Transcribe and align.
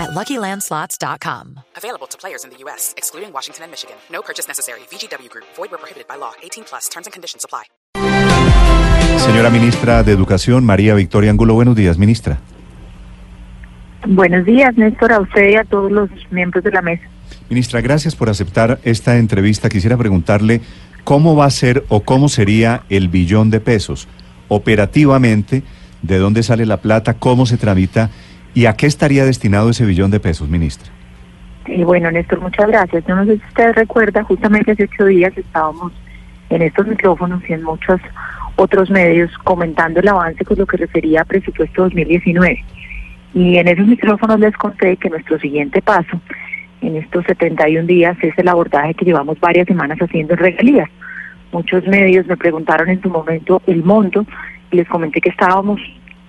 at 0.00 0.10
LuckyLandSlots.com. 0.10 1.60
Available 1.76 2.08
to 2.08 2.16
players 2.16 2.44
in 2.44 2.50
the 2.50 2.56
U.S., 2.64 2.94
excluding 2.96 3.32
Washington 3.32 3.64
and 3.64 3.70
Michigan. 3.70 3.96
No 4.10 4.22
purchase 4.22 4.48
necessary. 4.48 4.80
VGW 4.90 5.28
Group. 5.28 5.44
Void 5.56 5.70
where 5.70 5.78
prohibited 5.78 6.08
by 6.08 6.16
law. 6.16 6.32
18 6.42 6.64
plus. 6.64 6.88
Terms 6.88 7.06
and 7.06 7.12
conditions 7.12 7.44
apply. 7.44 7.64
Señora 9.18 9.50
Ministra 9.50 10.02
de 10.02 10.12
Educación, 10.12 10.64
María 10.64 10.94
Victoria 10.94 11.30
Angulo, 11.30 11.54
buenos 11.54 11.76
días, 11.76 11.98
Ministra. 11.98 12.38
Buenos 14.06 14.46
días, 14.46 14.74
Néstor, 14.76 15.12
a 15.12 15.20
usted 15.20 15.50
y 15.50 15.56
a 15.56 15.64
todos 15.64 15.92
los 15.92 16.08
miembros 16.30 16.64
de 16.64 16.70
la 16.70 16.80
mesa. 16.80 17.02
Ministra, 17.50 17.80
gracias 17.82 18.16
por 18.16 18.30
aceptar 18.30 18.78
esta 18.82 19.18
entrevista. 19.18 19.68
Quisiera 19.68 19.96
preguntarle 19.96 20.62
cómo 21.04 21.36
va 21.36 21.44
a 21.44 21.50
ser 21.50 21.84
o 21.88 22.00
cómo 22.00 22.28
sería 22.28 22.84
el 22.88 23.08
billón 23.08 23.50
de 23.50 23.60
pesos 23.60 24.08
operativamente, 24.48 25.62
de 26.02 26.18
dónde 26.18 26.42
sale 26.42 26.64
la 26.64 26.78
plata, 26.78 27.14
cómo 27.14 27.44
se 27.44 27.58
tramita 27.58 28.10
y 28.54 28.66
a 28.66 28.74
qué 28.74 28.86
estaría 28.86 29.24
destinado 29.24 29.70
ese 29.70 29.84
billón 29.84 30.10
de 30.10 30.20
pesos, 30.20 30.48
ministra. 30.48 30.90
Y 31.66 31.84
bueno, 31.84 32.10
Néstor, 32.10 32.40
muchas 32.40 32.66
gracias. 32.66 33.04
Yo 33.06 33.14
no 33.14 33.24
sé 33.24 33.36
si 33.36 33.46
usted 33.46 33.72
recuerda, 33.74 34.24
justamente 34.24 34.72
hace 34.72 34.84
ocho 34.84 35.06
días 35.06 35.32
estábamos 35.36 35.92
en 36.48 36.62
estos 36.62 36.86
micrófonos 36.86 37.42
y 37.48 37.52
en 37.52 37.62
muchos 37.62 38.00
otros 38.56 38.90
medios 38.90 39.30
comentando 39.44 40.00
el 40.00 40.08
avance 40.08 40.44
con 40.44 40.58
lo 40.58 40.66
que 40.66 40.76
refería 40.76 41.22
a 41.22 41.24
presupuesto 41.24 41.82
2019. 41.82 42.64
Y 43.34 43.56
en 43.58 43.68
esos 43.68 43.86
micrófonos 43.86 44.40
les 44.40 44.56
conté 44.56 44.96
que 44.96 45.08
nuestro 45.08 45.38
siguiente 45.38 45.80
paso 45.80 46.20
en 46.80 46.96
estos 46.96 47.24
71 47.26 47.86
días 47.86 48.16
es 48.22 48.36
el 48.36 48.48
abordaje 48.48 48.94
que 48.94 49.04
llevamos 49.04 49.38
varias 49.38 49.66
semanas 49.66 49.98
haciendo 49.98 50.34
en 50.34 50.40
regalías. 50.40 50.88
Muchos 51.52 51.86
medios 51.86 52.26
me 52.26 52.36
preguntaron 52.36 52.88
en 52.88 53.00
su 53.00 53.10
momento 53.10 53.62
el 53.66 53.84
monto 53.84 54.26
y 54.70 54.76
les 54.76 54.88
comenté 54.88 55.20
que 55.20 55.30
estábamos 55.30 55.80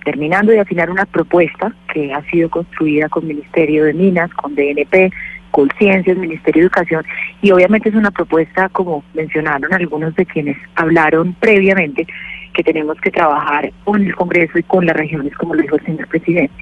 terminando 0.04 0.52
de 0.52 0.60
afinar 0.60 0.90
una 0.90 1.06
propuesta 1.06 1.72
que 1.92 2.12
ha 2.12 2.22
sido 2.30 2.50
construida 2.50 3.08
con 3.08 3.26
Ministerio 3.26 3.84
de 3.84 3.94
Minas, 3.94 4.30
con 4.34 4.54
DNP, 4.54 5.12
con 5.50 5.70
Ciencias, 5.78 6.16
Ministerio 6.16 6.62
de 6.62 6.66
Educación, 6.66 7.04
y 7.42 7.50
obviamente 7.50 7.90
es 7.90 7.94
una 7.94 8.10
propuesta, 8.10 8.68
como 8.70 9.04
mencionaron 9.14 9.72
algunos 9.72 10.14
de 10.16 10.26
quienes 10.26 10.56
hablaron 10.74 11.34
previamente, 11.34 12.06
que 12.54 12.64
tenemos 12.64 12.98
que 13.00 13.10
trabajar 13.10 13.70
con 13.84 14.04
el 14.04 14.14
Congreso 14.14 14.58
y 14.58 14.62
con 14.62 14.86
las 14.86 14.96
regiones, 14.96 15.34
como 15.36 15.54
lo 15.54 15.62
dijo 15.62 15.76
el 15.76 15.84
señor 15.84 16.08
presidente. 16.08 16.54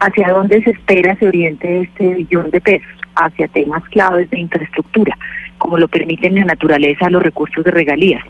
¿Hacia 0.00 0.28
dónde 0.28 0.62
se 0.62 0.70
espera 0.70 1.16
se 1.16 1.28
oriente 1.28 1.82
este 1.82 2.14
billón 2.14 2.50
de 2.50 2.60
pesos? 2.60 2.88
Hacia 3.14 3.48
temas 3.48 3.82
claves 3.84 4.28
de 4.30 4.40
infraestructura, 4.40 5.16
como 5.58 5.78
lo 5.78 5.88
permiten 5.88 6.34
la 6.34 6.44
naturaleza 6.44 7.08
los 7.10 7.22
recursos 7.22 7.64
de 7.64 7.70
regalías. 7.70 8.24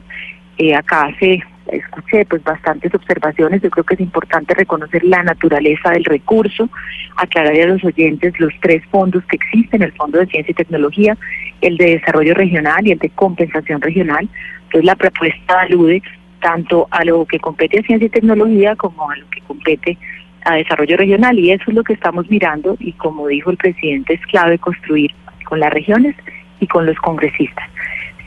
Eh, 0.58 0.74
acá 0.74 1.10
se 1.18 1.42
escuché 1.68 2.24
pues 2.26 2.42
bastantes 2.42 2.94
observaciones, 2.94 3.62
yo 3.62 3.70
creo 3.70 3.84
que 3.84 3.94
es 3.94 4.00
importante 4.00 4.54
reconocer 4.54 5.04
la 5.04 5.22
naturaleza 5.22 5.90
del 5.90 6.04
recurso, 6.04 6.68
aclarar 7.16 7.54
a 7.54 7.66
los 7.66 7.84
oyentes 7.84 8.38
los 8.38 8.52
tres 8.60 8.82
fondos 8.90 9.24
que 9.26 9.36
existen, 9.36 9.82
el 9.82 9.92
Fondo 9.92 10.18
de 10.18 10.26
Ciencia 10.26 10.52
y 10.52 10.54
Tecnología, 10.54 11.16
el 11.60 11.76
de 11.76 11.98
Desarrollo 11.98 12.34
Regional 12.34 12.86
y 12.86 12.92
el 12.92 12.98
de 12.98 13.10
Compensación 13.10 13.80
Regional. 13.80 14.28
Entonces 14.64 14.84
la 14.84 14.96
propuesta 14.96 15.60
alude 15.60 16.02
tanto 16.40 16.86
a 16.90 17.04
lo 17.04 17.24
que 17.24 17.38
compete 17.38 17.80
a 17.80 17.82
Ciencia 17.82 18.06
y 18.06 18.10
Tecnología 18.10 18.76
como 18.76 19.10
a 19.10 19.16
lo 19.16 19.28
que 19.30 19.40
compete 19.42 19.96
a 20.44 20.56
Desarrollo 20.56 20.96
Regional. 20.96 21.38
Y 21.38 21.52
eso 21.52 21.64
es 21.68 21.74
lo 21.74 21.84
que 21.84 21.94
estamos 21.94 22.28
mirando 22.28 22.76
y 22.80 22.92
como 22.92 23.28
dijo 23.28 23.50
el 23.50 23.56
presidente 23.56 24.14
es 24.14 24.20
clave 24.26 24.58
construir 24.58 25.12
con 25.44 25.60
las 25.60 25.72
regiones 25.72 26.14
y 26.60 26.66
con 26.66 26.86
los 26.86 26.96
congresistas 26.96 27.68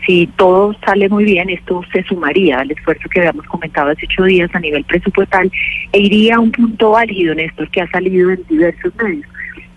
si 0.08 0.26
todo 0.38 0.74
sale 0.86 1.10
muy 1.10 1.26
bien, 1.26 1.50
esto 1.50 1.82
se 1.92 2.02
sumaría 2.04 2.60
al 2.60 2.72
esfuerzo 2.72 3.10
que 3.10 3.20
habíamos 3.20 3.46
comentado 3.46 3.92
hace 3.92 4.06
ocho 4.06 4.24
días 4.24 4.50
a 4.56 4.60
nivel 4.60 4.86
presupuestal 4.86 5.52
e 5.92 6.00
iría 6.00 6.38
a 6.38 6.40
un 6.40 6.52
punto 6.52 6.92
válido, 6.92 7.36
Néstor, 7.36 7.70
que 7.70 7.82
ha 7.82 7.92
salido 7.92 8.32
en 8.32 8.42
diversos 8.48 8.96
medios. 8.96 9.26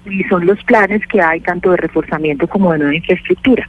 Y 0.07 0.23
son 0.25 0.47
los 0.47 0.63
planes 0.65 1.05
que 1.09 1.21
hay 1.21 1.41
tanto 1.41 1.73
de 1.73 1.79
reforzamiento 1.79 2.47
como 2.47 2.73
de 2.73 2.79
nueva 2.79 2.95
infraestructura. 2.95 3.69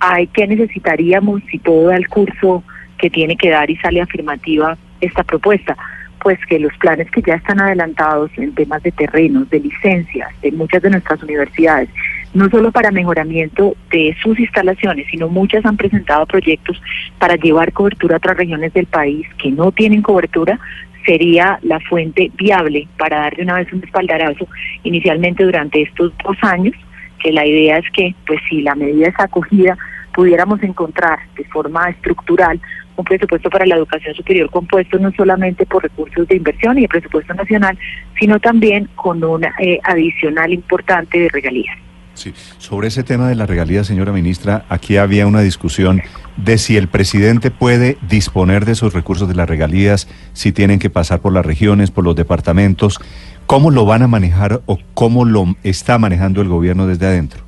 Hay 0.00 0.26
que 0.28 0.46
necesitaríamos 0.46 1.42
si 1.50 1.58
todo 1.58 1.88
da 1.88 1.96
el 1.96 2.08
curso 2.08 2.64
que 2.96 3.10
tiene 3.10 3.36
que 3.36 3.50
dar 3.50 3.70
y 3.70 3.76
sale 3.76 4.00
afirmativa 4.00 4.78
esta 5.00 5.22
propuesta 5.22 5.76
pues 6.20 6.38
que 6.46 6.58
los 6.58 6.76
planes 6.78 7.10
que 7.10 7.22
ya 7.22 7.34
están 7.34 7.60
adelantados 7.60 8.30
en 8.36 8.52
temas 8.54 8.82
de 8.82 8.90
terrenos, 8.92 9.48
de 9.50 9.60
licencias, 9.60 10.28
de 10.42 10.50
muchas 10.52 10.82
de 10.82 10.90
nuestras 10.90 11.22
universidades, 11.22 11.88
no 12.34 12.48
solo 12.50 12.70
para 12.72 12.90
mejoramiento 12.90 13.74
de 13.90 14.16
sus 14.22 14.38
instalaciones, 14.38 15.06
sino 15.10 15.28
muchas 15.28 15.64
han 15.64 15.76
presentado 15.76 16.26
proyectos 16.26 16.80
para 17.18 17.36
llevar 17.36 17.72
cobertura 17.72 18.16
a 18.16 18.18
otras 18.18 18.36
regiones 18.36 18.72
del 18.72 18.86
país 18.86 19.26
que 19.42 19.50
no 19.50 19.72
tienen 19.72 20.02
cobertura, 20.02 20.58
sería 21.06 21.58
la 21.62 21.80
fuente 21.80 22.30
viable 22.36 22.86
para 22.98 23.20
darle 23.20 23.44
una 23.44 23.54
vez 23.54 23.72
un 23.72 23.82
espaldarazo 23.82 24.46
inicialmente 24.82 25.44
durante 25.44 25.82
estos 25.82 26.12
dos 26.22 26.36
años, 26.42 26.74
que 27.22 27.32
la 27.32 27.46
idea 27.46 27.78
es 27.78 27.90
que, 27.92 28.14
pues 28.26 28.40
si 28.48 28.60
la 28.60 28.74
medida 28.74 29.08
es 29.08 29.18
acogida, 29.18 29.76
pudiéramos 30.14 30.62
encontrar 30.62 31.18
de 31.36 31.44
forma 31.44 31.88
estructural 31.88 32.60
un 32.96 33.04
presupuesto 33.04 33.48
para 33.48 33.64
la 33.64 33.76
educación 33.76 34.14
superior 34.14 34.50
compuesto 34.50 34.98
no 34.98 35.12
solamente 35.12 35.64
por 35.64 35.84
recursos 35.84 36.26
de 36.26 36.36
inversión 36.36 36.76
y 36.78 36.82
de 36.82 36.88
presupuesto 36.88 37.32
nacional, 37.32 37.78
sino 38.18 38.40
también 38.40 38.88
con 38.96 39.22
una 39.22 39.54
eh, 39.60 39.78
adicional 39.84 40.52
importante 40.52 41.18
de 41.18 41.28
regalías. 41.28 41.87
Sí, 42.18 42.34
sobre 42.58 42.88
ese 42.88 43.04
tema 43.04 43.28
de 43.28 43.36
la 43.36 43.46
regalías, 43.46 43.86
señora 43.86 44.12
ministra, 44.12 44.64
aquí 44.68 44.96
había 44.96 45.28
una 45.28 45.40
discusión 45.40 46.02
de 46.36 46.58
si 46.58 46.76
el 46.76 46.88
presidente 46.88 47.52
puede 47.52 47.96
disponer 48.08 48.64
de 48.64 48.72
esos 48.72 48.92
recursos 48.92 49.28
de 49.28 49.36
las 49.36 49.48
regalías, 49.48 50.08
si 50.32 50.50
tienen 50.50 50.80
que 50.80 50.90
pasar 50.90 51.20
por 51.20 51.32
las 51.32 51.46
regiones, 51.46 51.92
por 51.92 52.02
los 52.02 52.16
departamentos. 52.16 52.98
¿Cómo 53.46 53.70
lo 53.70 53.86
van 53.86 54.02
a 54.02 54.08
manejar 54.08 54.62
o 54.66 54.80
cómo 54.94 55.24
lo 55.24 55.54
está 55.62 55.96
manejando 55.98 56.42
el 56.42 56.48
gobierno 56.48 56.88
desde 56.88 57.06
adentro? 57.06 57.44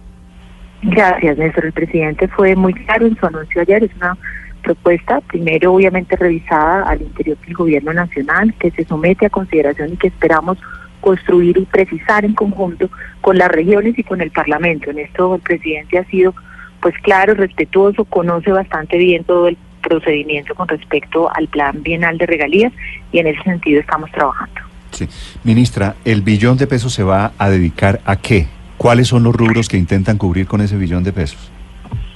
Gracias, 0.83 1.37
Néstor. 1.37 1.67
El 1.67 1.73
presidente 1.73 2.29
fue 2.29 2.55
muy 2.55 2.73
claro 2.73 3.07
en 3.07 3.17
su 3.19 3.27
anuncio 3.27 3.63
ayer. 3.63 3.83
Es 3.83 3.91
una 3.97 4.17
propuesta, 4.63 5.21
primero 5.23 5.75
obviamente 5.75 6.15
revisada 6.15 6.89
al 6.89 7.03
interior 7.03 7.37
del 7.45 7.55
gobierno 7.55 7.93
nacional, 7.93 8.55
que 8.61 8.71
se 8.71 8.85
somete 8.85 9.27
a 9.27 9.31
consideración 9.31 9.95
y 9.95 9.97
que 9.97 10.07
esperamos 10.07 10.59
construir 11.01 11.59
y 11.59 11.65
precisar 11.65 12.25
en 12.25 12.35
conjunto 12.35 12.91
con 13.21 13.39
las 13.39 13.49
regiones 13.49 13.99
y 13.99 14.03
con 14.03 14.21
el 14.21 14.31
Parlamento. 14.31 14.91
En 14.91 14.99
esto 14.99 15.35
el 15.35 15.41
presidente 15.41 15.99
ha 15.99 16.05
sido 16.05 16.35
pues 16.81 16.95
claro, 17.03 17.35
respetuoso, 17.35 18.05
conoce 18.05 18.51
bastante 18.51 18.97
bien 18.97 19.25
todo 19.25 19.49
el 19.49 19.59
procedimiento 19.83 20.55
con 20.55 20.69
respecto 20.69 21.31
al 21.35 21.49
plan 21.49 21.83
bienal 21.83 22.19
de 22.19 22.27
regalías 22.27 22.73
y 23.13 23.19
en 23.19 23.27
ese 23.27 23.43
sentido 23.43 23.81
estamos 23.81 24.11
trabajando. 24.13 24.61
Sí. 24.93 25.09
Ministra, 25.45 25.95
¿el 26.05 26.23
billón 26.23 26.57
de 26.57 26.67
pesos 26.67 26.93
se 26.93 27.03
va 27.03 27.33
a 27.39 27.51
dedicar 27.51 28.01
a 28.05 28.17
qué? 28.17 28.47
¿Cuáles 28.77 29.09
son 29.09 29.23
los 29.23 29.35
rubros 29.35 29.69
que 29.69 29.77
intentan 29.77 30.17
cubrir 30.17 30.47
con 30.47 30.61
ese 30.61 30.77
billón 30.77 31.05
de 31.05 31.13
pesos? 31.13 31.51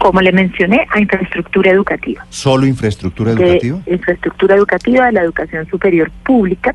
como 0.04 0.20
le 0.20 0.32
mencioné, 0.32 0.86
a 0.90 1.00
infraestructura 1.00 1.70
educativa. 1.70 2.26
¿Solo 2.28 2.66
infraestructura 2.66 3.32
educativa? 3.32 3.80
infraestructura 3.86 4.54
educativa 4.54 5.06
de 5.06 5.12
la 5.12 5.22
educación 5.22 5.66
superior 5.70 6.10
pública. 6.26 6.74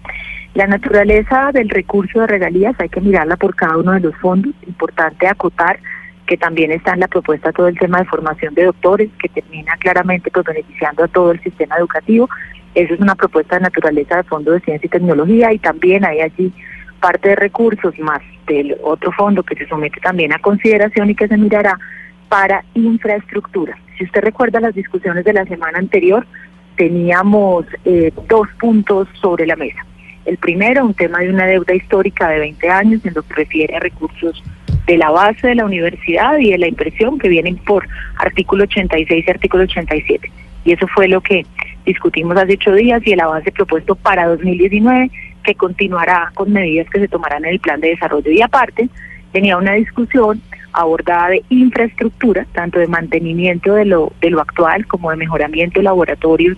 La 0.59 0.67
naturaleza 0.67 1.51
del 1.53 1.69
recurso 1.69 2.19
de 2.19 2.27
regalías 2.27 2.75
hay 2.79 2.89
que 2.89 2.99
mirarla 2.99 3.37
por 3.37 3.55
cada 3.55 3.77
uno 3.77 3.93
de 3.93 4.01
los 4.01 4.13
fondos. 4.17 4.53
Importante 4.67 5.25
acotar 5.25 5.79
que 6.27 6.35
también 6.35 6.69
está 6.73 6.95
en 6.95 6.99
la 6.99 7.07
propuesta 7.07 7.53
todo 7.53 7.69
el 7.69 7.79
tema 7.79 7.99
de 7.99 8.09
formación 8.09 8.53
de 8.55 8.65
doctores, 8.65 9.09
que 9.21 9.29
termina 9.29 9.77
claramente 9.77 10.29
pues, 10.29 10.45
beneficiando 10.45 11.05
a 11.05 11.07
todo 11.07 11.31
el 11.31 11.41
sistema 11.43 11.77
educativo. 11.77 12.27
Eso 12.75 12.93
es 12.93 12.99
una 12.99 13.15
propuesta 13.15 13.55
de 13.55 13.61
naturaleza 13.61 14.17
de 14.17 14.23
Fondo 14.23 14.51
de 14.51 14.59
Ciencia 14.59 14.85
y 14.85 14.89
Tecnología 14.89 15.53
y 15.53 15.59
también 15.59 16.03
hay 16.03 16.19
allí 16.19 16.51
parte 16.99 17.29
de 17.29 17.35
recursos 17.37 17.97
más 17.97 18.19
del 18.45 18.75
otro 18.83 19.13
fondo 19.13 19.43
que 19.43 19.55
se 19.55 19.65
somete 19.65 20.01
también 20.01 20.33
a 20.33 20.39
consideración 20.39 21.09
y 21.09 21.15
que 21.15 21.29
se 21.29 21.37
mirará 21.37 21.79
para 22.27 22.65
infraestructura. 22.73 23.77
Si 23.97 24.03
usted 24.03 24.19
recuerda 24.19 24.59
las 24.59 24.75
discusiones 24.75 25.23
de 25.23 25.31
la 25.31 25.45
semana 25.45 25.79
anterior, 25.79 26.27
teníamos 26.75 27.65
eh, 27.85 28.11
dos 28.27 28.49
puntos 28.59 29.07
sobre 29.21 29.47
la 29.47 29.55
mesa. 29.55 29.85
El 30.25 30.37
primero, 30.37 30.85
un 30.85 30.93
tema 30.93 31.19
de 31.19 31.29
una 31.29 31.45
deuda 31.45 31.73
histórica 31.73 32.29
de 32.29 32.39
20 32.39 32.69
años 32.69 33.05
en 33.05 33.13
lo 33.13 33.23
que 33.23 33.33
refiere 33.35 33.75
a 33.75 33.79
recursos 33.79 34.43
de 34.85 34.97
la 34.97 35.11
base 35.11 35.47
de 35.47 35.55
la 35.55 35.65
universidad 35.65 36.37
y 36.39 36.51
de 36.51 36.57
la 36.57 36.67
impresión 36.67 37.19
que 37.19 37.29
vienen 37.29 37.57
por 37.57 37.87
artículo 38.17 38.63
86 38.63 39.25
y 39.25 39.29
artículo 39.29 39.63
87. 39.63 40.31
Y 40.65 40.73
eso 40.73 40.87
fue 40.87 41.07
lo 41.07 41.21
que 41.21 41.45
discutimos 41.85 42.37
hace 42.37 42.53
ocho 42.53 42.73
días 42.73 43.01
y 43.05 43.13
el 43.13 43.19
avance 43.21 43.51
propuesto 43.51 43.95
para 43.95 44.27
2019 44.27 45.09
que 45.43 45.55
continuará 45.55 46.31
con 46.33 46.51
medidas 46.51 46.89
que 46.89 46.99
se 46.99 47.07
tomarán 47.07 47.45
en 47.45 47.51
el 47.51 47.59
plan 47.59 47.79
de 47.79 47.89
desarrollo. 47.89 48.29
Y 48.31 48.41
aparte, 48.41 48.89
tenía 49.31 49.57
una 49.57 49.73
discusión 49.73 50.41
abordada 50.73 51.29
de 51.29 51.43
infraestructura, 51.49 52.45
tanto 52.53 52.79
de 52.79 52.87
mantenimiento 52.87 53.73
de 53.73 53.85
lo, 53.85 54.11
de 54.21 54.29
lo 54.29 54.41
actual 54.41 54.85
como 54.87 55.09
de 55.11 55.17
mejoramiento 55.17 55.79
de 55.79 55.83
laboratorios 55.83 56.57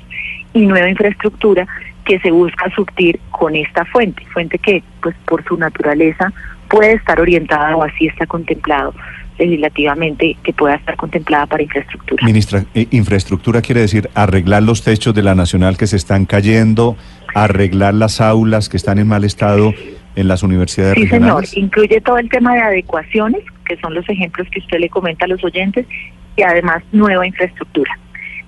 y 0.54 0.66
nueva 0.66 0.90
infraestructura 0.90 1.68
que 2.06 2.20
se 2.20 2.32
busca 2.32 2.70
surtir 2.76 3.20
con 3.32 3.56
esta 3.56 3.86
fuente, 3.86 4.26
fuente 4.34 4.58
que 4.58 4.84
pues 5.02 5.16
por 5.26 5.44
su 5.44 5.58
naturaleza 5.58 6.32
puede 6.70 6.94
estar 6.94 7.20
orientada 7.20 7.76
o 7.76 7.84
así 7.84 8.08
está 8.08 8.26
contemplado 8.26 8.94
legislativamente 9.38 10.38
que 10.44 10.54
pueda 10.54 10.76
estar 10.76 10.96
contemplada 10.96 11.48
para 11.48 11.64
infraestructura. 11.64 12.26
Ministra, 12.26 12.64
eh, 12.76 12.88
infraestructura 12.92 13.62
quiere 13.62 13.82
decir 13.82 14.10
arreglar 14.14 14.64
los 14.64 14.84
techos 14.84 15.14
de 15.14 15.24
la 15.24 15.36
Nacional 15.36 15.78
que 15.78 15.88
se 15.88 15.98
están 15.98 16.26
cayendo, 16.26 16.96
arreglar 17.34 17.94
las 17.96 18.22
aulas 18.22 18.70
que 18.70 18.78
están 18.78 19.00
en 19.00 19.08
mal 19.08 19.24
estado 19.24 19.74
en 20.16 20.28
las 20.28 20.44
universidades 20.44 20.94
sí, 20.96 21.04
regionales. 21.04 21.50
señor, 21.50 21.66
incluye 21.66 22.02
todo 22.02 22.18
el 22.18 22.30
tema 22.30 22.54
de 22.54 22.62
adecuaciones, 22.62 23.42
que 23.66 23.78
son 23.78 23.94
los 23.94 24.08
ejemplos 24.10 24.48
que 24.52 24.60
usted 24.60 24.80
le 24.80 24.90
comenta 24.90 25.26
a 25.26 25.28
los 25.28 25.44
oyentes, 25.44 25.88
y 26.36 26.44
además 26.44 26.84
nueva 26.92 27.26
infraestructura. 27.26 27.98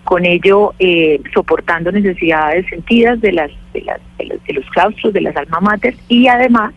Con 0.03 0.25
ello, 0.25 0.73
eh, 0.79 1.21
soportando 1.33 1.91
necesidades 1.91 2.65
sentidas 2.67 3.21
de, 3.21 3.31
las, 3.31 3.51
de, 3.73 3.81
las, 3.81 4.01
de, 4.17 4.25
los, 4.25 4.43
de 4.43 4.53
los 4.53 4.69
claustros, 4.71 5.13
de 5.13 5.21
las 5.21 5.35
alma 5.35 5.59
mater, 5.61 5.95
y 6.07 6.27
además 6.27 6.73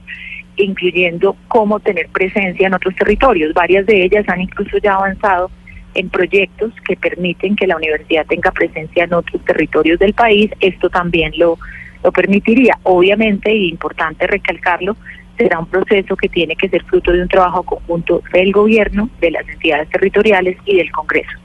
incluyendo 0.57 1.37
cómo 1.49 1.81
tener 1.81 2.09
presencia 2.09 2.67
en 2.67 2.75
otros 2.75 2.95
territorios. 2.97 3.53
Varias 3.53 3.87
de 3.87 4.05
ellas 4.05 4.25
han 4.29 4.41
incluso 4.41 4.79
ya 4.79 4.95
avanzado 4.95 5.51
en 5.95 6.09
proyectos 6.11 6.73
que 6.87 6.97
permiten 6.97 7.57
que 7.57 7.67
la 7.67 7.77
universidad 7.77 8.27
tenga 8.27 8.51
presencia 8.51 9.05
en 9.05 9.15
otros 9.15 9.43
territorios 9.45 9.99
del 9.99 10.13
país. 10.13 10.51
Esto 10.61 10.89
también 10.89 11.33
lo, 11.37 11.59
lo 12.03 12.13
permitiría. 12.13 12.79
Obviamente, 12.85 13.53
y 13.53 13.69
importante 13.69 14.27
recalcarlo, 14.27 14.97
será 15.37 15.59
un 15.59 15.67
proceso 15.67 16.17
que 16.17 16.29
tiene 16.29 16.57
que 16.57 16.69
ser 16.69 16.83
fruto 16.85 17.13
de 17.13 17.23
un 17.23 17.29
trabajo 17.29 17.63
conjunto 17.63 18.23
del 18.33 18.53
gobierno, 18.53 19.11
de 19.21 19.31
las 19.31 19.49
entidades 19.49 19.89
territoriales 19.91 20.57
y 20.65 20.77
del 20.77 20.91
Congreso. 20.91 21.39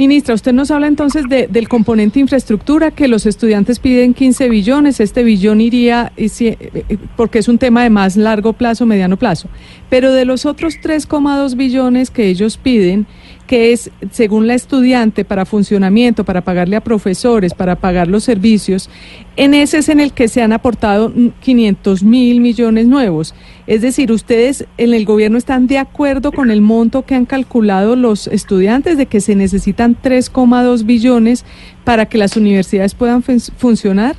Ministra, 0.00 0.34
usted 0.34 0.54
nos 0.54 0.70
habla 0.70 0.86
entonces 0.86 1.28
de, 1.28 1.46
del 1.46 1.68
componente 1.68 2.20
infraestructura, 2.20 2.90
que 2.90 3.06
los 3.06 3.26
estudiantes 3.26 3.80
piden 3.80 4.14
15 4.14 4.48
billones, 4.48 4.98
este 4.98 5.22
billón 5.22 5.60
iría, 5.60 6.10
eh, 6.16 6.30
eh, 6.40 6.96
porque 7.18 7.38
es 7.38 7.48
un 7.48 7.58
tema 7.58 7.82
de 7.82 7.90
más 7.90 8.16
largo 8.16 8.54
plazo, 8.54 8.86
mediano 8.86 9.18
plazo, 9.18 9.50
pero 9.90 10.10
de 10.14 10.24
los 10.24 10.46
otros 10.46 10.76
3,2 10.82 11.54
billones 11.54 12.10
que 12.10 12.28
ellos 12.28 12.56
piden, 12.56 13.06
que 13.50 13.72
es, 13.72 13.90
según 14.12 14.46
la 14.46 14.54
estudiante, 14.54 15.24
para 15.24 15.44
funcionamiento, 15.44 16.22
para 16.22 16.42
pagarle 16.42 16.76
a 16.76 16.80
profesores, 16.82 17.52
para 17.52 17.74
pagar 17.74 18.06
los 18.06 18.22
servicios, 18.22 18.88
en 19.34 19.54
ese 19.54 19.78
es 19.78 19.88
en 19.88 19.98
el 19.98 20.12
que 20.12 20.28
se 20.28 20.40
han 20.40 20.52
aportado 20.52 21.12
500 21.40 22.04
mil 22.04 22.40
millones 22.40 22.86
nuevos. 22.86 23.34
Es 23.66 23.82
decir, 23.82 24.12
ustedes 24.12 24.68
en 24.78 24.94
el 24.94 25.04
gobierno 25.04 25.36
están 25.36 25.66
de 25.66 25.78
acuerdo 25.78 26.30
con 26.30 26.52
el 26.52 26.60
monto 26.60 27.04
que 27.04 27.16
han 27.16 27.26
calculado 27.26 27.96
los 27.96 28.28
estudiantes 28.28 28.96
de 28.96 29.06
que 29.06 29.20
se 29.20 29.34
necesitan 29.34 29.96
3,2 30.00 30.86
billones 30.86 31.44
para 31.82 32.06
que 32.06 32.18
las 32.18 32.36
universidades 32.36 32.94
puedan 32.94 33.20
funcionar. 33.24 34.14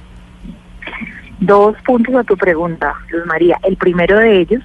Dos 1.39 1.77
puntos 1.85 2.15
a 2.15 2.25
tu 2.25 2.35
pregunta, 2.35 2.93
Luz 3.09 3.25
María. 3.27 3.57
El 3.63 3.77
primero 3.77 4.19
de 4.19 4.41
ellos 4.41 4.61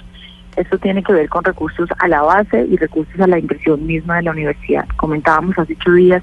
esto 0.57 0.79
tiene 0.79 1.03
que 1.03 1.13
ver 1.13 1.29
con 1.29 1.45
recursos 1.45 1.89
a 1.99 2.09
la 2.09 2.23
base 2.23 2.67
y 2.69 2.77
recursos 2.77 3.19
a 3.21 3.27
la 3.27 3.39
inversión 3.39 3.87
misma 3.87 4.17
de 4.17 4.23
la 4.23 4.31
universidad. 4.33 4.87
Comentábamos 4.97 5.59
hace 5.59 5.75
ocho 5.75 5.93
días 5.93 6.23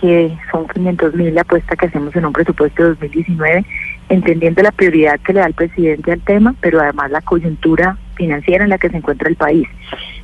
que 0.00 0.36
son 0.50 0.66
500 0.68 1.14
mil 1.14 1.34
la 1.34 1.42
apuesta 1.42 1.76
que 1.76 1.86
hacemos 1.86 2.14
en 2.16 2.26
un 2.26 2.32
presupuesto 2.32 2.82
de 2.82 2.88
2019, 2.90 3.64
entendiendo 4.08 4.62
la 4.62 4.72
prioridad 4.72 5.20
que 5.20 5.32
le 5.32 5.40
da 5.40 5.46
el 5.46 5.54
presidente 5.54 6.12
al 6.12 6.20
tema, 6.20 6.54
pero 6.60 6.80
además 6.80 7.10
la 7.10 7.20
coyuntura 7.20 7.96
financiera 8.16 8.64
en 8.64 8.70
la 8.70 8.78
que 8.78 8.90
se 8.90 8.96
encuentra 8.96 9.28
el 9.28 9.36
país. 9.36 9.68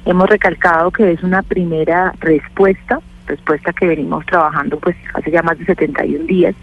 Hemos 0.05 0.29
recalcado 0.29 0.91
que 0.91 1.13
es 1.13 1.23
una 1.23 1.43
primera 1.43 2.13
respuesta 2.21 3.01
respuesta 3.27 3.73
que 3.73 3.87
venimos 3.87 4.27
trabajando 4.27 4.79
pues 4.79 4.97
hace 5.15 5.31
ya 5.31 5.43
más 5.43 5.57
de 5.59 5.65
71 5.65 6.25
días 6.25 6.55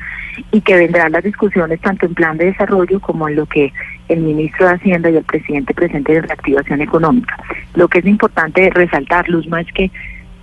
y 0.52 0.62
que 0.62 0.76
vendrán 0.76 1.14
las 1.14 1.24
discusiones 1.24 1.80
tanto 1.80 2.06
en 2.06 2.14
plan 2.14 2.38
de 2.38 2.46
desarrollo 2.48 3.00
como 3.00 3.28
en 3.30 3.38
lo 3.38 3.46
que 3.46 3.72
el 4.09 4.19
ministro 4.21 4.68
de 4.68 4.75
Hacienda 4.75 5.09
y 5.09 5.18
el 5.18 5.24
presidente 5.24 5.74
presente 5.74 6.13
de 6.13 6.21
reactivación 6.21 6.81
económica. 6.81 7.38
Lo 7.75 7.88
que 7.88 8.00
es 8.00 8.06
importante 8.06 8.69
resaltar, 8.69 9.27
Luzma, 9.30 9.62
es 9.62 9.71
que 9.74 9.92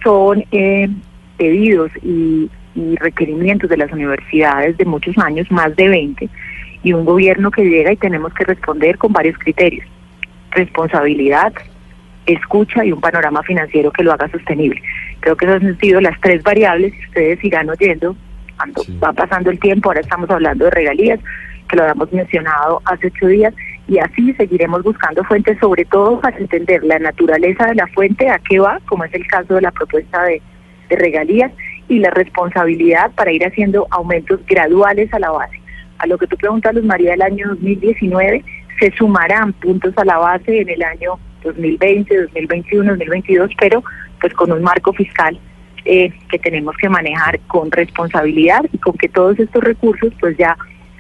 son 0.03 0.45
eh, 0.53 0.89
pedidos 1.39 1.91
y, 2.03 2.51
y 2.75 2.97
requerimientos 2.97 3.71
de 3.71 3.77
las 3.77 3.93
universidades 3.93 4.77
de 4.77 4.85
muchos 4.85 5.17
años, 5.19 5.51
más 5.51 5.75
de 5.77 5.89
20, 5.89 6.29
y 6.83 6.93
un 6.93 7.05
gobierno 7.05 7.51
que 7.51 7.65
llega 7.65 7.93
y 7.93 7.97
tenemos 7.97 8.33
que 8.35 8.45
responder 8.45 8.99
con 8.99 9.13
varios 9.13 9.39
criterios. 9.39 9.87
Responsabilidad, 10.51 11.53
escucha 12.27 12.85
y 12.85 12.93
un 12.93 13.01
panorama 13.01 13.43
financiero 13.43 13.91
que 13.91 14.03
lo 14.03 14.13
haga 14.13 14.29
sostenible. 14.29 14.83
Creo 15.21 15.37
que 15.37 15.47
esas 15.47 15.63
han 15.63 15.79
sido 15.79 16.01
las 16.01 16.21
tres 16.21 16.43
variables 16.43 16.93
que 16.93 17.07
ustedes 17.07 17.45
irán 17.45 17.71
oyendo 17.71 18.17
cuando 18.57 18.83
va 19.03 19.13
pasando 19.13 19.51
el 19.51 19.59
tiempo. 19.59 19.89
Ahora 19.89 20.01
estamos 20.01 20.29
hablando 20.31 20.67
de 20.67 20.71
regalías, 20.71 21.21
que 21.69 21.77
lo 21.77 21.83
habíamos 21.83 22.13
mencionado 22.13 22.83
hace 22.85 23.09
ocho 23.09 23.27
días, 23.27 23.55
y 23.87 23.99
así 23.99 24.33
seguiremos 24.35 24.83
buscando 24.83 25.23
fuentes, 25.25 25.59
sobre 25.59 25.85
todo 25.85 26.21
para 26.21 26.39
entender 26.39 26.83
la 26.85 26.99
naturaleza 26.99 27.67
de 27.67 27.75
la 27.75 27.87
fuente, 27.89 28.29
a 28.29 28.39
qué 28.39 28.59
va, 28.59 28.81
como 28.87 29.05
es 29.05 29.15
el 29.15 29.27
caso 29.27 29.55
de 29.55 29.63
la 29.63 29.71
propuesta 29.71 30.23
de, 30.25 30.43
regalías, 30.91 31.51
y 31.89 31.99
la 31.99 32.11
responsabilidad 32.11 33.11
para 33.13 33.33
ir 33.33 33.45
haciendo 33.45 33.87
aumentos 33.91 34.41
graduales 34.47 35.13
a 35.13 35.19
la 35.19 35.31
base. 35.31 35.61
A 35.99 36.07
lo 36.07 36.17
que 36.19 36.27
tú 36.27 36.37
preguntas, 36.37 36.75
Luz 36.75 36.85
María, 36.85 37.13
del 37.13 37.23
año 37.23 37.49
2019, 37.49 38.45
se 38.79 38.93
sumarán 38.93 39.53
puntos 39.55 39.93
a 39.97 40.05
la 40.05 40.19
base 40.19 40.61
en 40.61 40.69
el 40.69 40.83
año 40.83 41.19
2020, 41.43 42.23
2021, 42.23 42.91
2022, 42.91 43.51
pero 43.59 43.83
pues 44.21 44.33
con 44.35 44.53
un 44.53 44.63
marco 44.63 44.93
fiscal 44.93 45.39
eh, 45.85 46.11
que 46.31 46.39
tenemos 46.39 46.75
que 46.79 46.89
manejar 46.89 47.39
con 47.41 47.71
responsabilidad 47.71 48.65
y 48.73 48.79
con 48.79 48.95
que 48.95 49.09
todos 49.09 49.39
estos 49.39 49.63
recursos 49.63 50.13
pues 50.19 50.37
ya 50.39 50.57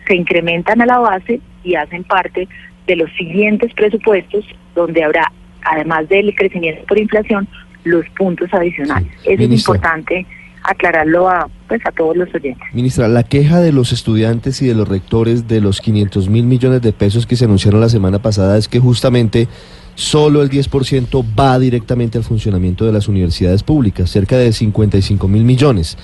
se 0.06 0.14
incrementan 0.14 0.80
a 0.80 0.86
la 0.86 0.98
base 0.98 1.40
y 1.62 1.74
hacen 1.74 2.04
parte 2.04 2.48
de 2.86 2.96
los 2.96 3.10
siguientes 3.12 3.72
presupuestos 3.74 4.44
donde 4.74 5.02
habrá, 5.02 5.32
además 5.62 6.08
del 6.08 6.34
crecimiento 6.34 6.84
por 6.86 6.98
inflación, 6.98 7.48
los 7.84 8.06
puntos 8.10 8.52
adicionales. 8.52 9.10
es 9.24 9.40
importante 9.40 10.26
aclararlo 10.64 11.28
a, 11.28 11.48
pues, 11.68 11.80
a 11.86 11.92
todos 11.92 12.16
los 12.16 12.34
oyentes. 12.34 12.66
Ministra, 12.72 13.06
la 13.06 13.22
queja 13.22 13.60
de 13.60 13.70
los 13.70 13.92
estudiantes 13.92 14.62
y 14.62 14.66
de 14.66 14.74
los 14.74 14.88
rectores 14.88 15.46
de 15.46 15.60
los 15.60 15.80
500 15.80 16.28
mil 16.30 16.44
millones 16.44 16.80
de 16.80 16.92
pesos 16.92 17.26
que 17.26 17.36
se 17.36 17.44
anunciaron 17.44 17.80
la 17.80 17.90
semana 17.90 18.18
pasada 18.18 18.56
es 18.56 18.66
que 18.66 18.80
justamente 18.80 19.46
solo 19.94 20.42
el 20.42 20.50
10% 20.50 21.24
va 21.38 21.58
directamente 21.58 22.18
al 22.18 22.24
funcionamiento 22.24 22.86
de 22.86 22.92
las 22.92 23.08
universidades 23.08 23.62
públicas, 23.62 24.10
cerca 24.10 24.36
de 24.38 24.52
55 24.52 25.28
mil 25.28 25.44
millones, 25.44 25.98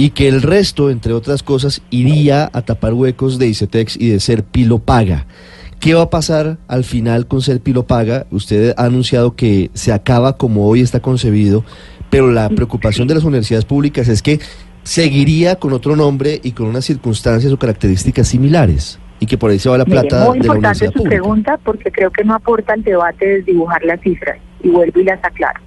y 0.00 0.12
que 0.12 0.28
el 0.28 0.40
resto, 0.40 0.88
entre 0.88 1.12
otras 1.12 1.42
cosas, 1.42 1.82
iría 1.90 2.48
a 2.54 2.62
tapar 2.62 2.94
huecos 2.94 3.38
de 3.38 3.48
ICETEX 3.48 3.98
y 4.00 4.08
de 4.08 4.18
ser 4.18 4.44
Pilo 4.44 4.78
Paga. 4.78 5.26
¿Qué 5.78 5.92
va 5.92 6.04
a 6.04 6.08
pasar 6.08 6.56
al 6.68 6.84
final 6.84 7.26
con 7.26 7.42
ser 7.42 7.60
Pilo 7.60 7.82
Paga? 7.82 8.24
Usted 8.30 8.72
ha 8.78 8.84
anunciado 8.84 9.36
que 9.36 9.70
se 9.74 9.92
acaba 9.92 10.38
como 10.38 10.66
hoy 10.66 10.80
está 10.80 11.00
concebido, 11.00 11.66
pero 12.08 12.32
la 12.32 12.48
preocupación 12.48 13.08
de 13.08 13.16
las 13.16 13.24
universidades 13.24 13.66
públicas 13.66 14.08
es 14.08 14.22
que 14.22 14.40
seguiría 14.84 15.56
con 15.56 15.74
otro 15.74 15.96
nombre 15.96 16.40
y 16.42 16.52
con 16.52 16.68
unas 16.68 16.86
circunstancias 16.86 17.52
o 17.52 17.58
características 17.58 18.26
similares 18.26 18.98
y 19.18 19.26
que 19.26 19.36
por 19.36 19.50
ahí 19.50 19.58
se 19.58 19.68
va 19.68 19.76
la 19.76 19.84
plata 19.84 20.24
muy 20.24 20.38
importante 20.38 20.90
su 20.90 21.02
pregunta 21.02 21.58
porque 21.62 21.92
creo 21.92 22.10
que 22.10 22.24
no 22.24 22.36
aporta 22.36 22.72
al 22.72 22.82
debate 22.82 23.26
desdibujar 23.26 23.84
las 23.84 24.00
cifras 24.00 24.38
y 24.62 24.70
vuelvo 24.70 24.98
y 24.98 25.04
las 25.04 25.22
aclaro. 25.22 25.60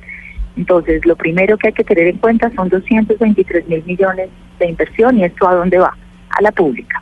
Entonces, 0.55 1.05
lo 1.05 1.15
primero 1.15 1.57
que 1.57 1.67
hay 1.67 1.73
que 1.73 1.83
tener 1.83 2.07
en 2.07 2.17
cuenta 2.17 2.51
son 2.55 2.69
223 2.69 3.67
mil 3.67 3.83
millones 3.85 4.29
de 4.59 4.69
inversión 4.69 5.17
y 5.17 5.23
esto 5.23 5.47
a 5.47 5.55
dónde 5.55 5.79
va? 5.79 5.95
A 6.29 6.41
la 6.41 6.51
pública. 6.51 7.01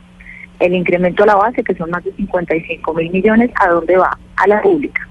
El 0.58 0.74
incremento 0.74 1.24
a 1.24 1.26
la 1.26 1.34
base, 1.34 1.62
que 1.62 1.74
son 1.74 1.90
más 1.90 2.04
de 2.04 2.12
55 2.12 2.94
mil 2.94 3.10
millones, 3.10 3.50
¿a 3.56 3.68
dónde 3.68 3.96
va? 3.96 4.16
A 4.36 4.46
la 4.46 4.62
pública. 4.62 5.06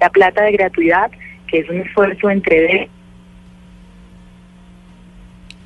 La 0.00 0.10
plata 0.10 0.42
de 0.42 0.52
gratuidad, 0.52 1.10
que 1.46 1.60
es 1.60 1.70
un 1.70 1.76
esfuerzo 1.76 2.30
entre... 2.30 2.88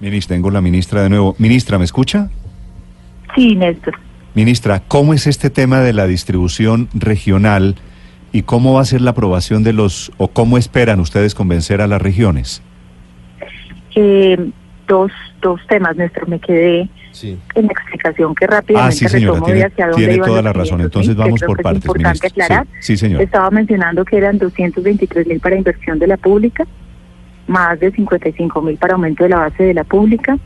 Ministra, 0.00 0.36
tengo 0.36 0.50
la 0.50 0.60
ministra 0.60 1.02
de 1.02 1.10
nuevo. 1.10 1.34
Ministra, 1.38 1.78
¿me 1.78 1.84
escucha? 1.84 2.30
Sí, 3.34 3.54
Néstor. 3.54 3.94
Ministra, 4.34 4.82
¿cómo 4.86 5.12
es 5.14 5.26
este 5.26 5.50
tema 5.50 5.80
de 5.80 5.92
la 5.92 6.06
distribución 6.06 6.88
regional 6.94 7.76
y 8.32 8.42
cómo 8.42 8.74
va 8.74 8.82
a 8.82 8.84
ser 8.84 9.00
la 9.00 9.10
aprobación 9.10 9.62
de 9.62 9.72
los, 9.72 10.12
o 10.16 10.28
cómo 10.28 10.58
esperan 10.58 11.00
ustedes 11.00 11.34
convencer 11.34 11.80
a 11.80 11.86
las 11.86 12.00
regiones? 12.00 12.62
Eh, 13.96 14.50
dos, 14.86 15.10
dos 15.40 15.60
temas, 15.68 15.96
Néstor, 15.96 16.28
me 16.28 16.38
quedé 16.38 16.88
en 17.22 17.66
la 17.66 17.72
explicación 17.72 18.34
que 18.34 18.46
rápidamente 18.46 19.04
ah, 19.04 19.08
sí, 19.08 19.08
señora, 19.08 19.40
tiene, 19.40 19.64
hacia 19.64 19.88
dónde 19.88 20.06
tiene 20.06 20.24
toda 20.24 20.42
la 20.42 20.52
razón. 20.52 20.80
Entonces 20.80 21.16
vamos 21.16 21.40
por 21.40 21.60
partes. 21.60 21.82
Es 21.82 21.86
importante 21.86 22.26
aclarar. 22.28 22.66
Sí, 22.80 22.96
señor. 22.96 23.20
Estaba 23.20 23.50
mencionando 23.50 24.04
que 24.04 24.16
eran 24.16 24.38
223 24.38 25.26
mil 25.26 25.40
para 25.40 25.56
inversión 25.56 25.98
de 25.98 26.06
la 26.06 26.16
pública, 26.16 26.66
más 27.48 27.80
de 27.80 27.90
55 27.90 28.62
mil 28.62 28.76
para 28.76 28.94
aumento 28.94 29.24
de 29.24 29.30
la 29.30 29.38
base 29.38 29.64
de 29.64 29.74
la 29.74 29.84
pública, 29.84 30.38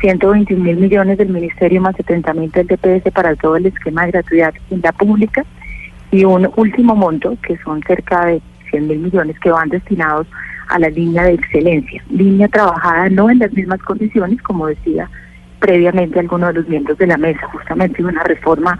121 0.00 0.62
mil 0.62 0.76
millones 0.76 1.18
del 1.18 1.28
Ministerio 1.28 1.82
más 1.82 1.96
70 1.96 2.32
mil 2.34 2.50
del 2.50 2.66
DPS 2.66 3.12
para 3.12 3.34
todo 3.36 3.56
el 3.56 3.66
esquema 3.66 4.06
de 4.06 4.12
gratuidad 4.12 4.54
en 4.70 4.80
la 4.80 4.92
pública 4.92 5.44
y 6.16 6.24
un 6.24 6.50
último 6.56 6.96
monto 6.96 7.36
que 7.46 7.58
son 7.58 7.82
cerca 7.82 8.24
de 8.24 8.40
100 8.70 8.88
mil 8.88 8.98
millones 9.00 9.38
que 9.38 9.50
van 9.50 9.68
destinados 9.68 10.26
a 10.68 10.78
la 10.78 10.88
línea 10.88 11.24
de 11.24 11.34
excelencia, 11.34 12.02
línea 12.08 12.48
trabajada 12.48 13.10
no 13.10 13.28
en 13.28 13.38
las 13.38 13.52
mismas 13.52 13.82
condiciones, 13.82 14.40
como 14.40 14.66
decía 14.66 15.10
previamente 15.60 16.18
alguno 16.18 16.46
de 16.46 16.54
los 16.54 16.68
miembros 16.68 16.96
de 16.96 17.06
la 17.06 17.18
mesa, 17.18 17.46
justamente 17.48 18.02
una 18.02 18.22
reforma 18.24 18.78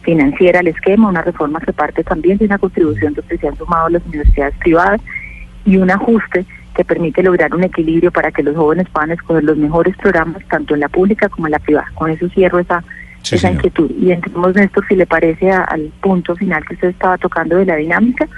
financiera 0.00 0.60
al 0.60 0.68
esquema, 0.68 1.10
una 1.10 1.20
reforma 1.20 1.60
que 1.60 1.74
parte 1.74 2.02
también 2.04 2.38
de 2.38 2.46
una 2.46 2.56
contribución 2.56 3.12
donde 3.12 3.36
se 3.36 3.48
han 3.48 3.56
sumado 3.56 3.90
las 3.90 4.04
universidades 4.06 4.54
privadas 4.56 5.02
y 5.66 5.76
un 5.76 5.90
ajuste 5.90 6.46
que 6.74 6.84
permite 6.86 7.22
lograr 7.22 7.54
un 7.54 7.64
equilibrio 7.64 8.10
para 8.10 8.32
que 8.32 8.42
los 8.42 8.56
jóvenes 8.56 8.88
puedan 8.90 9.10
escoger 9.10 9.44
los 9.44 9.58
mejores 9.58 9.94
programas 9.98 10.42
tanto 10.48 10.72
en 10.72 10.80
la 10.80 10.88
pública 10.88 11.28
como 11.28 11.48
en 11.48 11.52
la 11.52 11.58
privada. 11.58 11.88
Con 11.94 12.10
eso 12.10 12.30
cierro 12.30 12.60
esa, 12.60 12.82
esa 13.30 13.50
inquietud. 13.50 13.90
Y 13.98 14.12
entremos, 14.12 14.54
Néstor, 14.54 14.86
si 14.88 14.96
le 14.96 15.06
parece 15.06 15.50
al 15.50 15.92
punto 16.00 16.34
final 16.36 16.64
que 16.64 16.74
usted 16.74 16.88
estaba 16.88 17.18
tocando 17.18 17.56
de 17.56 17.66
la 17.66 17.76
dinámica, 17.76 18.28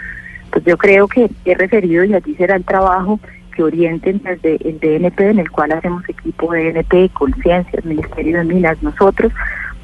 pues 0.50 0.64
yo 0.64 0.76
creo 0.76 1.06
que 1.06 1.30
he 1.44 1.54
referido 1.54 2.04
y 2.04 2.14
allí 2.14 2.34
será 2.34 2.56
el 2.56 2.64
trabajo 2.64 3.20
que 3.54 3.62
orienten 3.62 4.20
desde 4.22 4.56
el 4.68 4.78
DNP, 4.80 5.30
en 5.30 5.38
el 5.38 5.50
cual 5.50 5.72
hacemos 5.72 6.08
equipo 6.08 6.52
DNP, 6.52 7.10
Conciencia, 7.12 7.80
Ministerio 7.84 8.38
de 8.38 8.44
Minas, 8.44 8.82
nosotros, 8.82 9.32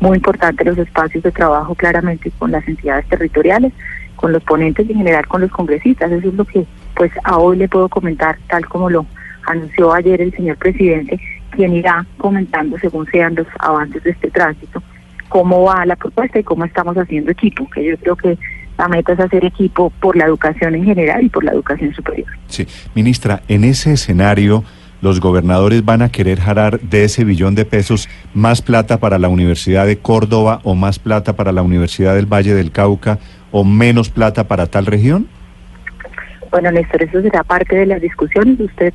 muy 0.01 0.17
importante 0.17 0.65
los 0.65 0.79
espacios 0.79 1.23
de 1.23 1.33
trabajo 1.33 1.75
claramente 1.75 2.31
con 2.39 2.51
las 2.51 2.67
entidades 2.69 3.07
territoriales, 3.09 3.73
con 4.17 4.33
los 4.33 4.43
ponentes 4.43 4.87
y 4.89 4.93
en 4.93 4.99
general 4.99 5.27
con 5.27 5.41
los 5.41 5.51
congresistas. 5.51 6.11
Eso 6.11 6.29
es 6.29 6.35
lo 6.35 6.45
que 6.45 6.67
pues 6.95 7.13
a 7.25 7.39
hoy 7.39 7.59
le 7.59 7.69
puedo 7.69 7.89
comentar, 7.89 8.39
tal 8.49 8.67
como 8.67 8.91
lo 8.91 9.07
anunció 9.47 9.93
ayer 9.93 10.21
el 10.21 10.33
señor 10.33 10.57
presidente, 10.57 11.21
quien 11.57 11.75
irá 11.75 12.07
comentando 12.19 12.79
según 12.79 13.07
sean 13.07 13.35
los 13.35 13.47
avances 13.59 14.05
de 14.05 14.11
este 14.11 14.31
tránsito, 14.31 14.83
cómo 15.29 15.65
va 15.65 15.85
la 15.87 15.97
propuesta 15.97 16.39
y 16.39 16.45
cómo 16.45 16.65
estamos 16.65 16.97
haciendo 16.97 17.33
equipo, 17.33 17.69
que 17.71 17.85
yo 17.85 17.97
creo 17.97 18.17
que 18.17 18.39
la 18.79 18.89
meta 18.89 19.15
es 19.15 19.21
hacer 19.21 19.45
equipo 19.45 19.91
por 20.01 20.17
la 20.17 20.27
educación 20.27 20.75
en 20.75 20.85
general 20.85 21.25
y 21.25 21.29
por 21.31 21.43
la 21.43 21.53
educación 21.53 21.95
superior. 21.95 22.29
Sí, 22.49 22.67
ministra, 22.95 23.43
en 23.49 23.65
ese 23.65 23.93
escenario 23.95 24.63
los 25.01 25.21
gobernadores 25.21 25.85
van 25.85 26.03
a 26.03 26.11
querer 26.11 26.41
jalar 26.41 26.81
de 26.81 27.05
ese 27.05 27.25
billón 27.25 27.55
de 27.55 27.65
pesos 27.65 28.09
más 28.35 28.63
plata 28.63 28.99
para 28.99 29.19
la 29.19 29.29
Universidad 29.29 29.87
de 29.87 29.99
Córdoba 29.99 30.61
o 30.63 30.75
más 30.75 30.99
plata 30.99 31.35
para 31.35 31.53
la 31.53 31.63
Universidad 31.63 32.15
del 32.15 32.27
Valle 32.27 32.55
del 32.55 32.71
Cauca 32.71 33.19
o 33.51 33.65
menos 33.65 34.11
plata 34.11 34.49
para 34.49 34.67
tal 34.67 34.87
región? 34.87 35.29
Bueno, 36.51 36.71
Néstor, 36.71 37.03
eso 37.03 37.21
será 37.21 37.43
parte 37.45 37.77
de 37.77 37.87
las 37.87 38.01
discusiones. 38.01 38.59
Usted 38.59 38.95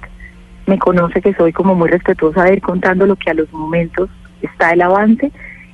me 0.72 0.80
conoce 0.80 1.22
que 1.22 1.34
soy 1.34 1.52
como 1.52 1.76
muy 1.76 1.90
respetuosa 1.90 2.46
de 2.46 2.54
ir 2.54 2.62
contando 2.62 3.06
lo 3.06 3.18
que 3.18 3.30
a 3.30 3.34
los 3.34 3.52
momentos 3.52 4.10
está 4.42 4.72
el 4.72 4.82
avance 4.82 5.30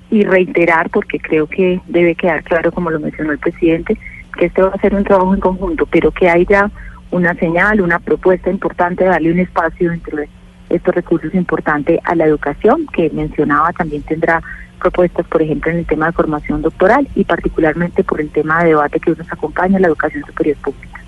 y 0.09 0.23
reiterar, 0.23 0.89
porque 0.89 1.19
creo 1.19 1.45
que 1.45 1.79
debe 1.87 2.15
quedar 2.15 2.43
claro, 2.43 2.71
como 2.71 2.89
lo 2.89 2.99
mencionó 2.99 3.31
el 3.31 3.37
presidente, 3.37 3.95
que 4.39 4.45
este 4.45 4.63
va 4.63 4.69
a 4.69 4.81
ser 4.81 4.95
un 4.95 5.03
trabajo 5.03 5.35
en 5.35 5.39
conjunto, 5.39 5.85
pero 5.85 6.09
que 6.09 6.27
hay 6.27 6.47
ya 6.47 6.71
una 7.11 7.35
señal, 7.35 7.79
una 7.81 7.99
propuesta 7.99 8.49
importante 8.49 9.03
de 9.03 9.11
darle 9.11 9.33
un 9.33 9.39
espacio 9.39 9.91
dentro 9.91 10.17
de 10.17 10.27
estos 10.71 10.95
recursos 10.95 11.31
importantes 11.35 11.99
a 12.03 12.15
la 12.15 12.25
educación, 12.25 12.87
que 12.91 13.11
mencionaba 13.11 13.71
también 13.73 14.01
tendrá 14.01 14.41
propuestas, 14.79 15.27
por 15.27 15.43
ejemplo, 15.43 15.71
en 15.71 15.77
el 15.77 15.85
tema 15.85 16.07
de 16.07 16.13
formación 16.13 16.63
doctoral 16.63 17.07
y 17.13 17.23
particularmente 17.23 18.03
por 18.03 18.19
el 18.19 18.31
tema 18.31 18.63
de 18.63 18.69
debate 18.69 18.99
que 18.99 19.11
nos 19.11 19.31
acompaña, 19.31 19.77
la 19.77 19.89
educación 19.89 20.23
superior 20.25 20.57
pública. 20.57 21.01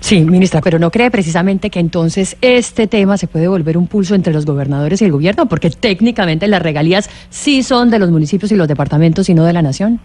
Sí, 0.00 0.24
ministra, 0.24 0.60
pero 0.60 0.78
¿no 0.78 0.90
cree 0.90 1.10
precisamente 1.10 1.70
que 1.70 1.80
entonces 1.80 2.36
este 2.40 2.86
tema 2.86 3.18
se 3.18 3.26
puede 3.26 3.48
volver 3.48 3.76
un 3.76 3.88
pulso 3.88 4.14
entre 4.14 4.32
los 4.32 4.46
gobernadores 4.46 5.02
y 5.02 5.04
el 5.04 5.12
gobierno? 5.12 5.46
Porque 5.46 5.70
técnicamente 5.70 6.46
las 6.46 6.62
regalías 6.62 7.10
sí 7.30 7.62
son 7.62 7.90
de 7.90 7.98
los 7.98 8.10
municipios 8.10 8.52
y 8.52 8.56
los 8.56 8.68
departamentos 8.68 9.28
y 9.28 9.34
no 9.34 9.44
de 9.44 9.52
la 9.52 9.62
nación. 9.62 9.98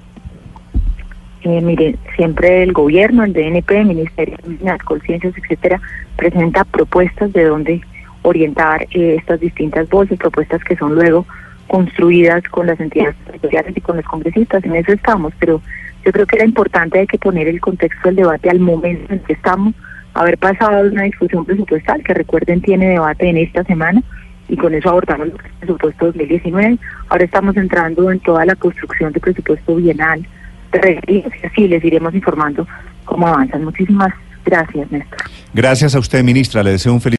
Eh, 1.43 1.62
mire, 1.62 1.97
siempre 2.15 2.63
el 2.63 2.71
gobierno, 2.71 3.23
el 3.23 3.33
DNP, 3.33 3.71
el 3.71 3.85
Ministerio 3.85 4.38
de 4.43 4.65
las 4.65 4.81
Conciencias, 4.81 5.33
etcétera, 5.38 5.79
presenta 6.15 6.63
propuestas 6.63 7.31
de 7.33 7.43
dónde 7.43 7.81
orientar 8.23 8.88
eh, 8.91 9.17
estas 9.19 9.41
distintas 9.41 9.89
voces, 9.89 10.17
propuestas 10.17 10.63
que 10.63 10.75
son 10.75 10.95
luego 10.95 11.25
construidas 11.67 12.43
con 12.50 12.67
las 12.67 12.79
entidades 12.79 13.15
territoriales 13.25 13.75
y 13.75 13.81
con 13.81 13.97
los 13.97 14.05
congresistas. 14.05 14.63
En 14.63 14.75
eso 14.75 14.93
estamos, 14.93 15.33
pero 15.39 15.62
yo 16.05 16.12
creo 16.12 16.25
que 16.25 16.36
era 16.36 16.45
importante 16.45 17.00
hay 17.00 17.07
que 17.07 17.17
poner 17.17 17.48
el 17.48 17.62
contexto 17.62 18.10
del 18.10 18.17
debate 18.17 18.50
al 18.50 18.60
momento 18.60 19.13
en 19.13 19.19
que 19.19 19.33
estamos, 19.33 19.74
haber 20.13 20.38
pasado 20.38 20.89
una 20.89 21.03
discusión 21.03 21.45
presupuestal, 21.45 22.03
que 22.03 22.13
recuerden 22.13 22.62
tiene 22.62 22.89
debate 22.89 23.29
en 23.29 23.38
esta 23.38 23.63
semana, 23.63 24.01
y 24.50 24.57
con 24.57 24.74
eso 24.74 24.89
abordamos 24.89 25.27
el 25.27 25.33
presupuesto 25.60 26.05
2019. 26.07 26.77
Ahora 27.10 27.24
estamos 27.24 27.55
entrando 27.57 28.12
en 28.12 28.19
toda 28.19 28.45
la 28.45 28.55
construcción 28.55 29.13
de 29.13 29.19
presupuesto 29.19 29.75
bienal 29.75 30.27
de 30.72 31.00
y 31.07 31.45
así 31.45 31.67
les 31.67 31.83
iremos 31.83 32.13
informando 32.13 32.67
cómo 33.05 33.27
avanzan. 33.27 33.63
Muchísimas 33.63 34.13
gracias, 34.45 34.91
Néstor. 34.91 35.19
Gracias 35.53 35.95
a 35.95 36.00
usted, 36.00 36.24
ministra. 36.24 36.63
Le 36.63 36.72
deseo 36.72 36.93
un 36.93 37.01
feliz 37.01 37.17